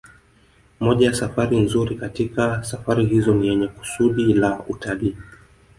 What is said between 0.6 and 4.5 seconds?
Moja ya safari nzuri katika safari hizo ni yenye kusudi